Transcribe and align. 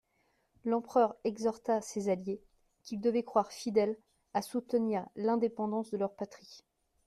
L'empereur 0.65 1.13
exhorta 1.25 1.79
ces 1.79 2.09
alliés, 2.09 2.41
qu'il 2.81 3.01
devait 3.01 3.21
croire 3.21 3.51
fidèles, 3.51 3.99
à 4.33 4.41
soutenir 4.41 5.07
l'indépendance 5.15 5.91
de 5.91 5.97
leur 5.97 6.15
patrie. 6.15 6.63